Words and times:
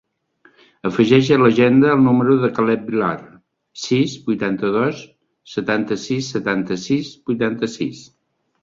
Afegeix 0.89 1.27
a 1.35 1.37
l'agenda 1.41 1.91
el 1.97 2.01
número 2.05 2.37
del 2.45 2.53
Caleb 2.61 2.89
Vilar: 2.93 3.11
sis, 3.83 4.17
vuitanta-dos, 4.31 5.07
setanta-sis, 5.57 6.35
setanta-sis, 6.39 7.15
vuitanta-sis. 7.31 8.05